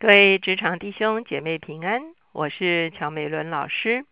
[0.00, 2.00] 各位职场弟兄姐妹平安，
[2.32, 4.06] 我是乔美伦老师。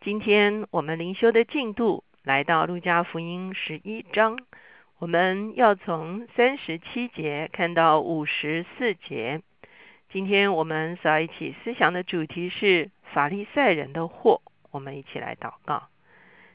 [0.00, 4.38] 今天我们灵修的进度来到路加福音十一章，
[4.98, 9.42] 我们要从三十七节看到五十四节。
[10.10, 14.40] 今天我们所要一起思想的主题是法利赛人的祸。
[14.70, 15.88] 我们一起来祷告，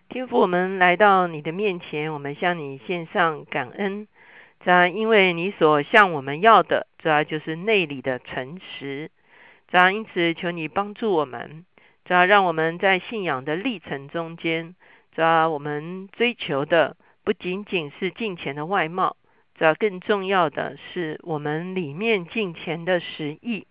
[0.09, 4.07] 天父，我们来到你的面前，我们向你献上感恩。
[4.65, 9.09] 在因为你所向我们要的，主要就是内里的诚实。
[9.67, 11.65] 主要因此求你帮助我们，
[12.05, 14.75] 主要让我们在信仰的历程中间，
[15.15, 19.15] 主要我们追求的不仅仅是金钱的外貌，
[19.55, 23.65] 主要更重要的是我们里面金钱的实意。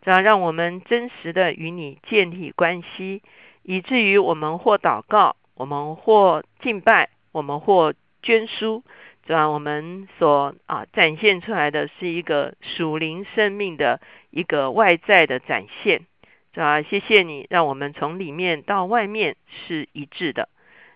[0.00, 3.22] 主要让我们真实的与你建立关系，
[3.62, 8.82] 以至于我们或祷告，我们或敬拜，我们或捐书。
[9.24, 14.00] 主要我们所啊展现出来的是一个属灵生命的
[14.30, 16.06] 一个外在的展现。
[16.52, 20.48] 主要谢谢你，让我们从里面到外面是一致的。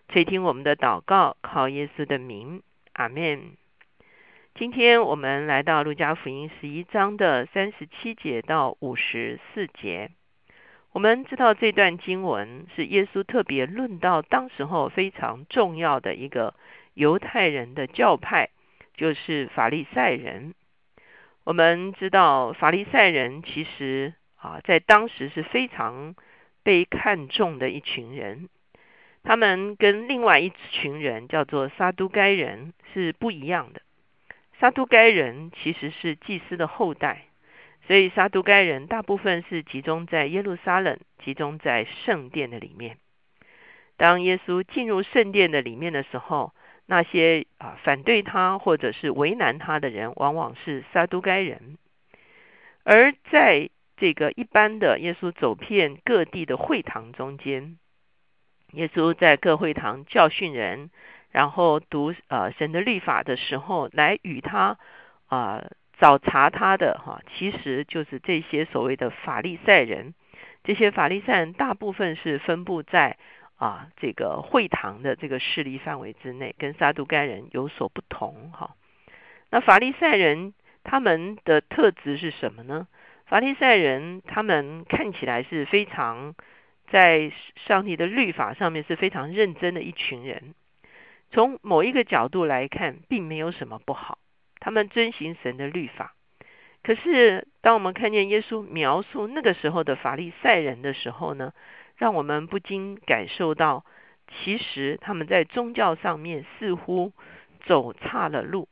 [0.08, 2.62] 垂听我们的祷告，靠耶稣的名，
[2.94, 3.52] 阿门。
[4.56, 10.10] 今天我们来到路加福音十一章的三十七节到五十四节。
[10.90, 16.54] 我们知道这段经文是耶稣特别论到当时候非常重要的一个。
[16.96, 18.48] 犹太人的教派
[18.96, 20.54] 就是法利赛人。
[21.44, 26.14] 我们知道法利赛人其实啊，在当时是非常
[26.62, 28.48] 被看重的一群人。
[29.22, 33.82] 他们跟另外一群人叫做撒都该人是不一样的。
[34.58, 37.26] 撒都该人其实是祭司的后代，
[37.86, 42.96] 所以撒都该人大部分是集中在耶路撒冷，集中在圣殿的里面。
[43.98, 46.52] 当耶稣进入圣殿的里面的时候，
[46.86, 51.76] 那些啊反对他或者是为难他的人，往往是撒都该人。
[52.84, 57.76] 而在这个一般的耶稣走遍各地的会堂中间，
[58.72, 60.90] 耶稣在各会堂教训人，
[61.32, 64.78] 然后读呃神的律法的时候，来与他
[65.26, 65.64] 啊
[65.98, 70.14] 找茬他的哈，其实就是这些所谓的法利赛人。
[70.62, 73.18] 这些法利赛人大部分是分布在。
[73.56, 78.76] 啊，这个会堂的这个势力范围之内，跟撒都该人有所不同哈。
[79.50, 80.52] 那法利赛人
[80.84, 82.86] 他们的特质是什么呢？
[83.26, 86.34] 法利赛人他们看起来是非常
[86.90, 87.32] 在
[87.66, 90.54] 上帝的律法上面是非常认真的一群人。
[91.30, 94.18] 从某一个角度来看，并没有什么不好，
[94.60, 96.14] 他们遵行神的律法。
[96.82, 101.52] 可是，当我们看见耶稣描述那个时候的法利赛人的时候呢？
[101.96, 103.84] 让我们不禁感受到，
[104.28, 107.12] 其实他们在宗教上面似乎
[107.64, 108.68] 走岔了路，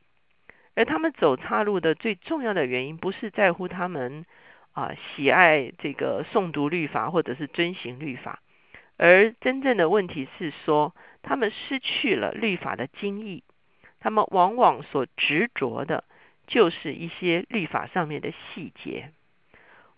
[0.74, 4.26] 而他们走岔路的最重要的原因，不是在乎他们
[4.72, 8.40] 啊喜爱这个诵读律法或者是遵行律法，
[8.96, 13.42] 而真正的问题是说，他们失去了律法的精义，
[14.00, 16.04] 他们往往所执着的，
[16.46, 19.12] 就是一些律法上面的细节。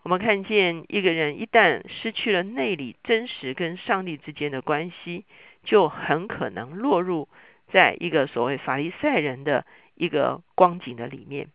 [0.03, 5.25] 我们看见一个人一旦失去了内里真实跟上帝之间的关系，
[5.63, 7.27] 就很可能落入
[7.73, 9.65] 在一个所谓法利赛人的
[9.95, 11.49] 一个光景的里面。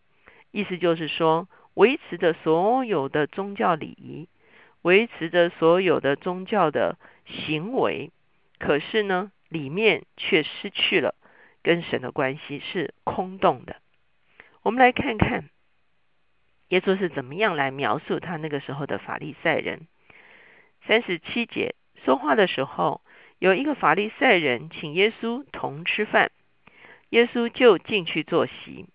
[0.50, 4.28] 意思就是说，维持着所有的宗教礼仪，
[4.82, 8.10] 维持着所有的宗教的行为，
[8.58, 11.14] 可是呢，里面却失去了
[11.62, 13.76] 跟神的关系，是空洞的。
[14.62, 15.48] 我们来看看。
[16.72, 19.86] 耶稣是怎么样来描述他那个时候的法利赛人？
[20.86, 23.02] 三十七节说话的时候，
[23.38, 26.30] 有一个法利赛人请耶稣同吃饭，
[27.10, 28.86] 耶稣就进去坐席。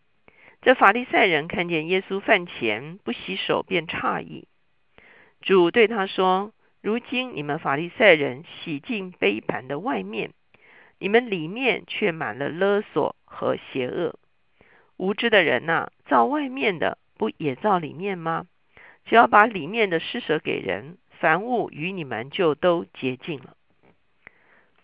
[0.64, 4.48] 这法利赛人看见耶稣饭前不洗手，便诧异。
[5.42, 10.32] 主对他说：“如今你们法利赛人洗净杯盘的外面，
[10.98, 14.16] 你们里面却满了勒索和邪恶。
[14.98, 18.46] 无知的人呐，照外面的。”不也照里面吗？
[19.06, 23.56] 只要把里面的施舍给人，凡物与你们就都洁净了。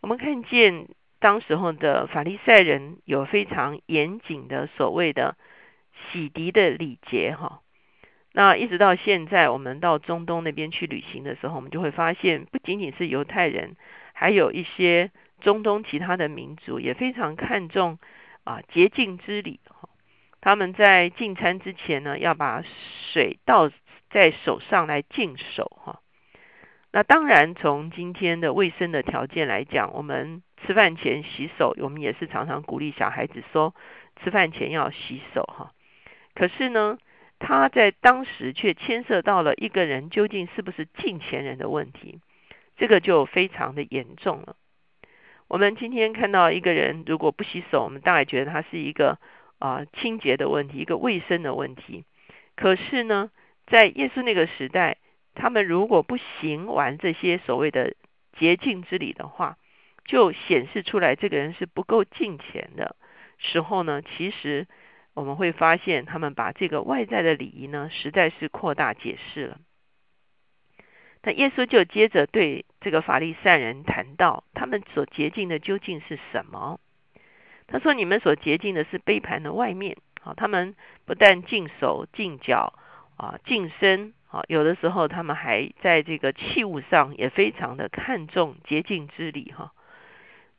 [0.02, 0.88] 我们看见
[1.20, 5.38] 当时候的法利赛人有非常严谨的所谓的
[5.94, 7.62] 洗涤的礼节，哈。
[8.34, 13.76] 那一直到现在，我们到中东那边去旅行的时候，我们就会发现，不仅仅是犹太人，
[14.14, 18.00] 还有一些中东其他的民族也非常看重
[18.44, 19.60] 啊洁净之礼，
[20.44, 22.66] 他们在进餐之前呢，要把
[23.14, 23.72] 水倒
[24.10, 26.02] 在手上来净手哈。
[26.92, 33.74] 那当然，从今天的卫生的条件来讲，我们吃饭前洗手，我们也是常常鼓励小孩子说，
[34.22, 35.72] 吃饭前要洗手哈。
[36.36, 36.98] 可是呢，
[37.40, 42.20] 他在当时却牵涉到了一个人究竟是不是近前人的问题，
[42.76, 44.58] 这个就非常的严重了。
[45.48, 49.18] 我们今天看到一个人如果不洗手，我们大概觉得他是一个
[49.64, 52.04] 啊清洁的问题，一个卫生的问题。
[52.58, 53.32] 可是呢，
[53.66, 54.98] 在耶稣那个时代，
[55.36, 57.96] 他们如果不行完这些所谓的
[58.38, 59.58] 洁净之礼的话，
[60.04, 62.98] 就显示出来这个人是不够敬虔的
[63.38, 64.68] 时候呢，其实
[65.14, 69.60] 我们会发现，他们把这个外在的礼仪呢，实在是扩大解释了。
[71.22, 76.82] 那耶稣就接着对这个法利赛人谈到，他们所洁净的究竟是什么？
[77.74, 79.98] 他说：“你们所洁净的是杯盘的外面。
[80.24, 80.76] 啊，他们
[81.06, 82.74] 不但净手、净脚
[83.18, 89.52] 啊、净身啊，有的时候他们还在这个器物上也非常的看重洁净之礼。
[89.58, 89.72] 哈，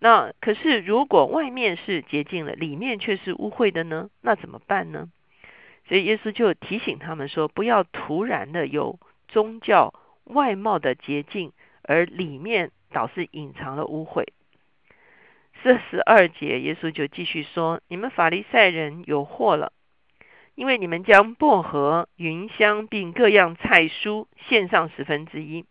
[0.00, 4.10] 那可是如果外面是洁净了，里面却是污秽的呢？
[4.20, 5.08] 那怎么办呢？
[5.87, 9.94] 所以耶稣就提醒他们说：不要突然的有宗教。”
[10.25, 11.52] 外貌的洁净，
[11.82, 14.25] 而里面倒是隐藏了污秽。
[15.62, 19.72] 四十二节，耶稣就继续说：“你们法利赛人有祸了，
[20.54, 25.64] 因为你们将薄荷、芸香并各样菜蔬献上十分之一，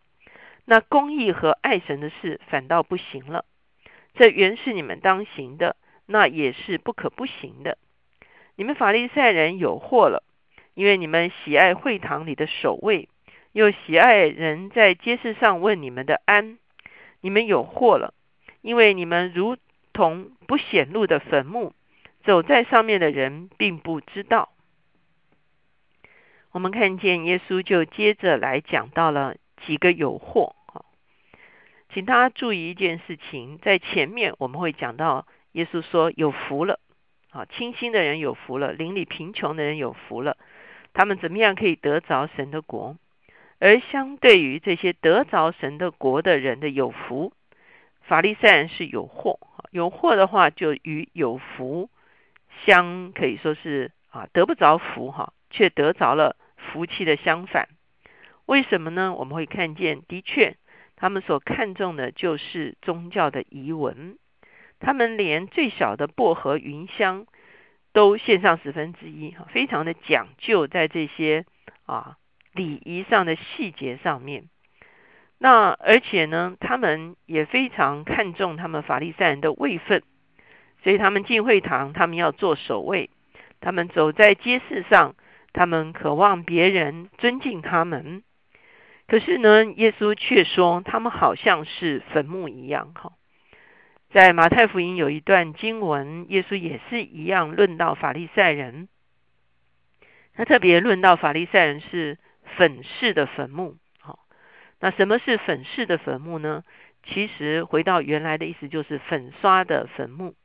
[0.66, 3.46] 那公义和爱神的事反倒不行了。
[4.16, 5.76] 这原是你们当行的，
[6.06, 7.78] 那也是不可不行的。
[8.56, 10.24] 你们法利赛人有祸了，
[10.74, 13.10] 因为你们喜爱会堂里的守卫。”
[13.54, 16.58] 又喜爱人在街市上问你们的安，
[17.22, 18.16] 你们有祸了，
[18.62, 19.58] 因为你们如
[19.94, 21.74] 同不显露的坟墓，
[22.24, 24.50] 走在上面的人并不知道。
[26.52, 29.36] 我们看见耶稣就接着来讲到了
[29.66, 30.56] 几个有祸。
[31.94, 36.80] 请大家注意一件事情，在前面我们会讲到耶稣说有福了，
[37.30, 40.36] 啊，清心的人有福了，邻里贫穷的人有福了，
[40.94, 42.98] 他们怎么样可以得着神的国？
[43.60, 47.32] 而相对于这些得着神的国的人的有福，
[48.02, 49.40] 法利赛人是有祸。
[49.74, 51.90] 有祸的话，就与有福
[52.64, 57.68] 相可以说是啊得不着福哈，却得着了福气的相反。
[58.46, 59.14] 为什么呢？
[59.14, 60.56] 我们会看见，的确，
[60.96, 64.20] 他们所看重的就是宗教的仪文，
[64.80, 67.26] 他们连最小的薄荷、云香
[67.94, 71.46] 都献上十分之一，非常的讲究在这些
[71.86, 72.18] 啊。
[72.54, 74.48] 礼仪上的细节上面，
[75.44, 80.02] 那而且呢，他们也非常看重他们法利赛人的位分，
[80.82, 83.10] 所以他们进会堂，他们要做守卫；
[83.60, 85.16] 他们走在街市上，
[85.52, 88.24] 他们渴望别人尊敬他们。
[89.06, 92.94] 可是呢，耶稣却说他们好像是坟墓一样。
[92.96, 93.12] 哈，
[94.14, 98.88] 在马太福音有一段经文，耶稣也是一样论到法利赛人，
[100.36, 102.18] 他特别论到法利赛人是。
[102.58, 103.78] 粉饰的坟墓，
[104.84, 106.62] 那什么是粉饰的坟墓呢？
[107.06, 110.36] 其实回到原来的意思就是粉刷的坟墓。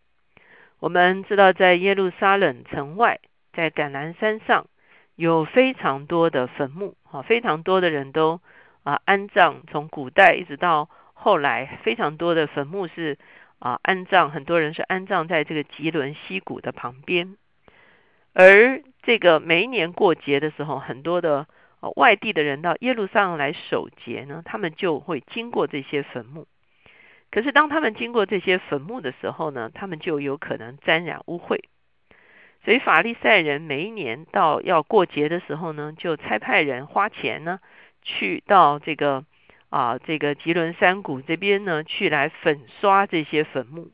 [0.79, 3.19] 我们知道，在耶路撒冷城外，
[3.53, 4.69] 在橄榄山上
[5.17, 8.41] 有非常多的坟墓，啊，非常多的人都
[8.85, 9.65] 啊安葬。
[9.73, 13.19] 从古代一直到后来，非常多的坟墓是
[13.59, 17.37] 啊安葬，很多人是安葬在这个吉伦溪谷的旁边。
[18.35, 21.49] 而这个每一年过节的时候，很多的。
[21.97, 26.47] 外地的人到耶路撒冷来守节呢，他们就会经过这些坟墓。
[27.31, 31.61] 可是当他们经过这些坟墓的时候呢，他们就有可能沾染污秽。
[32.65, 37.61] 所以法利赛人每一年到要过节的时候呢，就差派人花钱呢，
[38.03, 39.25] 去到这个
[39.69, 43.91] 啊这个吉伦山谷这边呢，去来粉刷这些坟墓，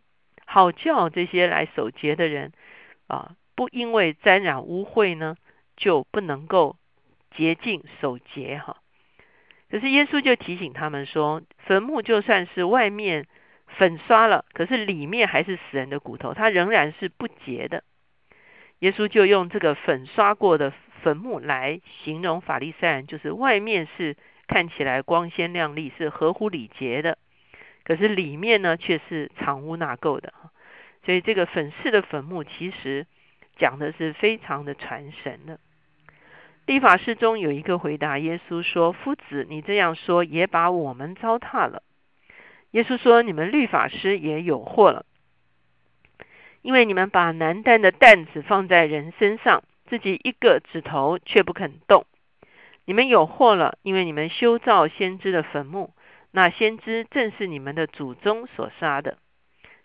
[0.47, 2.53] 好叫这些来守节的人
[3.09, 5.37] 啊，不因为沾染污秽呢，
[5.76, 6.76] 就不能够。
[7.37, 8.76] 洁净守节哈，
[9.71, 13.26] 可是耶稣就提醒他们说，坟墓就算是外面
[13.67, 17.83] 粉刷了，可是里面还是死人的骨头，它仍然是不洁的。
[18.81, 20.73] 耶稣就用这个粉刷过的
[21.03, 27.19] 坟墓来形容法利赛人，就是外面是看起来光鲜亮丽，是合乎礼节的，
[27.85, 30.33] 可是里面呢却是藏污纳垢的。
[31.05, 33.07] 所以这个粉饰的坟墓其实
[33.57, 35.59] 讲的是非常的传神的。
[36.66, 41.83] 立法师中有一个回答耶稣说：“夫子，你这样说也把我们糟蹋了。”
[42.73, 45.04] 耶稣说：“你们律法师也有祸了，
[46.62, 52.06] 因为你们把难担的担子放在人身上，自己一个指头却不肯动。
[52.87, 55.92] 你们有祸了，因为你们修造先知的坟墓，
[56.30, 59.18] 那先知正是你们的祖宗所杀的。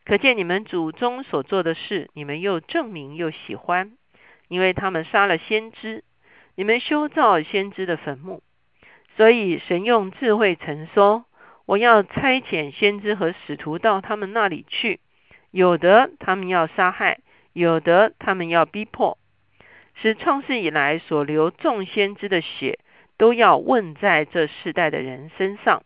[0.06, 3.92] 可见你们祖宗所做的事，你们又证明又喜欢，
[4.48, 6.06] 因为他们杀了先知。”
[6.60, 8.44] 你们修造先知的坟墓。
[9.16, 11.24] 所以神用智慧曾说
[11.66, 15.00] ：“我要差遣先知和使徒到他们那里去，
[15.52, 17.20] 有的他们要杀害，
[17.54, 19.18] 有的他们要逼迫，
[20.02, 22.80] 使创世以来所流众先知的血
[23.16, 25.84] 都要问在这世代的人身上，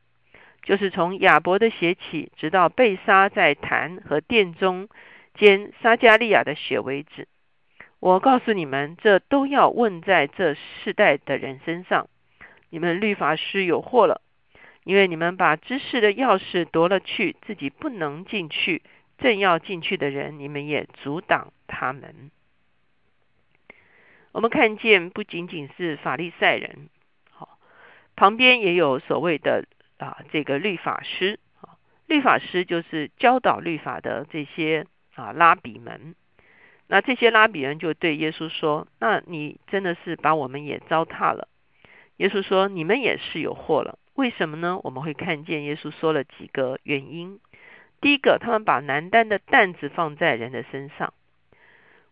[0.63, 4.89] 就是从亚伯的血起，直到被杀在坛和殿中
[5.35, 7.27] 间撒加利亚的血为止。
[8.03, 12.09] 我告诉你们，这都要问在这世代的人身上。”
[12.69, 14.19] 你们律法师有祸了，
[14.83, 18.81] 因为你们把知识的钥匙夺了去，自己不能进去；
[19.19, 22.29] 正要进去的人，你们也阻挡他们。
[24.33, 26.89] 我们看见不仅仅是法利赛人，
[27.31, 27.57] 好，
[28.17, 29.65] 旁边也有所谓的
[29.97, 36.15] 啊，这个律法师啊，律法师就是教导律法的这些啊拉比们。
[36.87, 41.47] 那这些拉比人就对耶稣说：“那你真的是把我们也糟蹋了。”
[42.17, 44.79] 耶稣说：“你们也是有祸了，为什么呢？
[44.83, 47.39] 我们会看见耶稣说了几个原因。
[48.01, 51.13] 第一个，他们把难担的担子放在人的身上。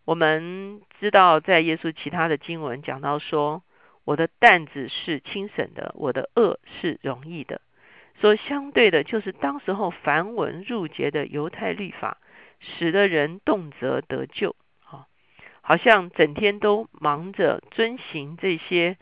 [0.05, 3.61] 我们知道，在耶稣其他的经文讲到说
[4.03, 7.61] ：‘我的担子是轻省的，我的恶是容易的。’
[8.19, 12.17] 说相对的，就是当时候繁文缛节的犹太律法，
[12.59, 14.55] 使得人动辄得救。
[15.62, 18.98] 好像整天都忙着遵行这些。”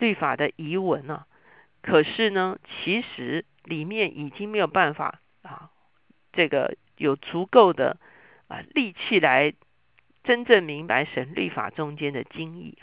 [0.00, 1.26] 律法的遗文呢？
[1.82, 5.68] 可是呢，其实里面已经没有办法啊，
[6.32, 7.98] 这个有足够的
[8.48, 9.52] 啊力气来
[10.24, 12.78] 真正明白神律法中间的精义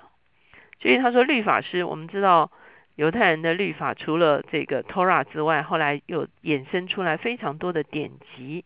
[0.79, 2.51] 所以他说，律法师，我们知道
[2.93, 8.63] 犹太人的律法除了这个 Torah 之外，后来又衍生出来非常多的典籍，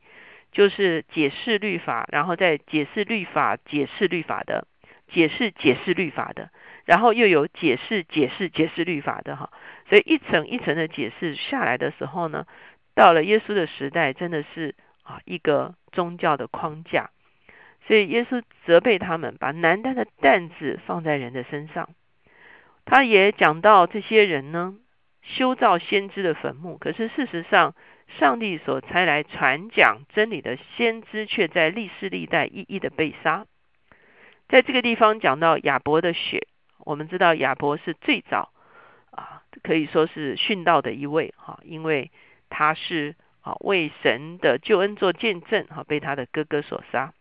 [0.51, 4.67] 就是解释律法，然后再解释律法、解释律法的、
[5.07, 6.49] 解释解释律法的。
[6.85, 9.51] 然后又有解释、解释、解释律法的哈，
[9.87, 12.45] 所以一层一层的解释下来的时候呢，
[12.95, 17.11] 到了耶稣的时代，真的是啊一个宗教的框架。
[17.87, 21.89] 所以耶稣责备他们，把难担的担子放在人的身上。
[22.83, 24.75] 他也讲到这些人呢，
[25.21, 27.75] 修造先知的坟墓，可是事实上，
[28.19, 33.45] 上帝所差来传讲真理的先知，却在历世历代一一的被杀。
[34.49, 36.47] 在这个地方讲到亚伯的血。
[36.83, 38.51] 我们知道亚伯是最早
[39.11, 42.09] 啊，可以说是殉道的一位哈，因为
[42.49, 47.13] 他是啊为神的救恩做见证哈，被他的哥哥所杀。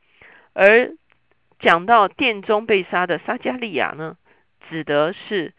[0.55, 0.93] 而
[1.59, 4.17] 讲到殿中被杀的撒加利亚呢，
[4.71, 5.53] 指的是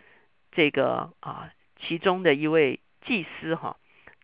[0.51, 3.77] 这个啊其中的一位祭司哈，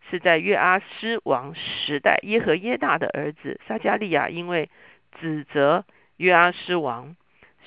[0.10, 4.70] 是在约阿斯王时代耶和耶大的儿子撒加利亚，因为
[5.20, 5.86] 指责
[6.18, 7.16] 约阿斯王。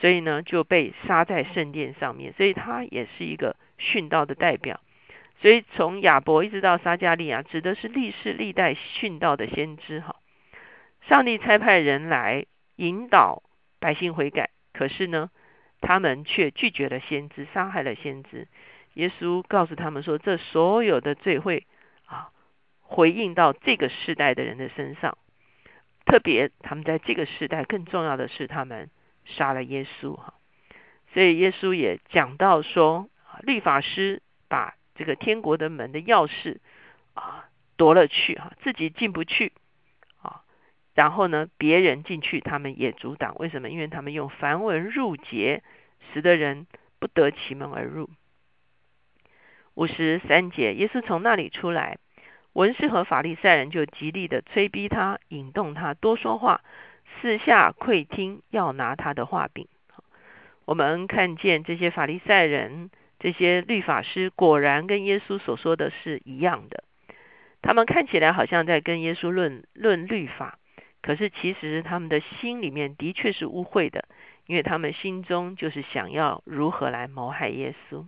[0.01, 4.81] 所以呢，就被杀在圣殿上面，所以他也是一个殉道的代表。
[5.43, 10.01] 所以从亚伯一直到撒加利亚，指的是历世历代殉道的先知。
[10.01, 10.17] 哈，
[11.07, 13.43] 上帝差派人来引导
[13.79, 15.29] 百姓悔改，可是呢，
[15.83, 18.49] 他们却拒绝了先知，杀害了先知。
[18.95, 21.67] 耶稣告诉他们说，这所有的罪会
[22.11, 22.31] 啊，
[22.83, 25.17] 回应到这个世代的人的身上。
[26.05, 28.91] 特别他们在这个时代，更重要的是他们。
[29.27, 30.35] 杀了耶稣哈，
[31.13, 33.09] 所以耶稣也讲到说，
[33.43, 36.57] 律法师把这个天国的门的钥匙
[37.15, 37.45] 啊
[37.77, 39.53] 夺了去哈，自己进不去
[40.23, 40.43] 啊，
[40.95, 43.69] 然后呢，别人进去他们也阻挡，为什么？
[43.69, 45.63] 因为他们用繁文入节，
[46.13, 46.67] 使得人
[46.99, 48.11] 不得其门而入。
[49.81, 51.97] 五十三节，耶稣从那里出来，
[52.53, 56.61] 文士和法利赛人就极力的催逼他，引动他多说话。
[57.23, 59.69] 四下窥听，要拿他的画饼。
[60.67, 66.85] 我们看见这些法利赛人、这些律法师，果然跟耶稣所说的是一样的。
[67.63, 70.59] 他们看起来好像在跟耶稣论论律法，
[71.01, 74.05] 可是其实他们的心里面的确是污秽的，
[74.45, 78.05] 因为他们心中就是想要如何来谋害耶稣。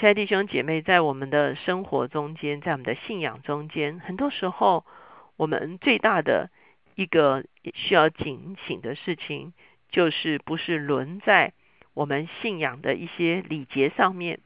[0.00, 4.86] 亲爱的弟兄姐妹，在我们的生活中间，在我们的信仰中间，很多时候
[5.36, 6.48] 我们最大的。
[6.94, 9.52] 一个需要警醒的事情，
[9.90, 11.52] 就是不是轮在
[11.92, 14.40] 我们信仰的一些礼节上面，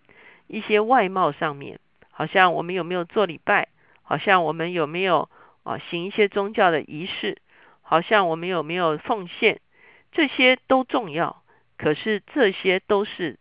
[0.49, 1.79] 一些外貌上面，
[2.11, 3.69] 好像我们有没有做礼拜，
[4.03, 5.31] 好像我们有没有
[5.63, 7.39] 啊行一些宗教的仪式，
[7.81, 9.61] 好像我们有没有奉献，
[10.11, 11.45] 这些都重要。
[11.77, 13.39] 可是这些都是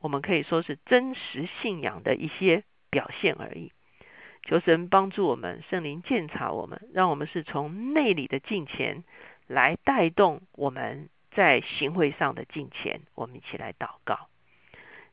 [0.00, 3.72] 我们可以说是真实信仰的一些表现而已。
[4.42, 9.02] 求神帮助我们，圣灵鉴察我们，让我们是从内里的敬虔
[9.48, 13.00] 来带动我们在行为上的敬虔。
[13.14, 14.28] 我们一起来祷告，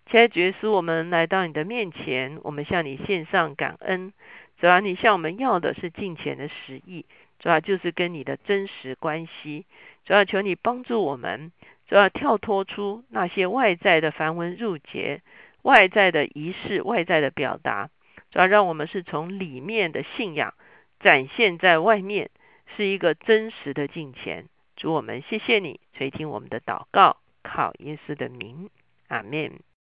[0.06, 4.14] 亲爱的耶稣，我们来到你的面前，我们向你献上感恩。
[4.60, 7.06] 主要你向我们要的是金钱的实意，
[7.40, 9.66] 主要就是跟你的真实关系。
[10.06, 11.52] 主要求你帮助我们，
[11.94, 15.22] 都要跳脱出那些外在的繁文缛节、
[15.62, 17.92] 外在的仪式、外在的表达，
[18.32, 20.56] 主要让我们是从里面的信仰
[21.00, 22.32] 展现在外面，
[22.76, 24.46] 是一个真实的敬虔。
[24.76, 28.72] 主我们谢谢你垂听我们的祷告，靠耶稣的名，
[29.10, 29.52] 阿门。